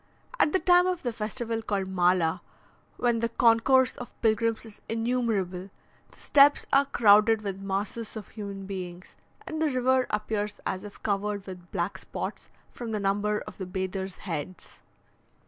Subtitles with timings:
[0.39, 2.41] At the time of the festival called Mala,
[2.97, 5.69] when the concourse of pilgrims is innumerable,
[6.09, 11.03] the steps are crowded with masses of human beings, and the river appears as if
[11.03, 14.81] covered with black spots from the number of the bathers' heads.